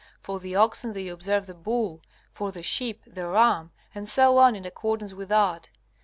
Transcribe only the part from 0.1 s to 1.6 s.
For the oxen they observe the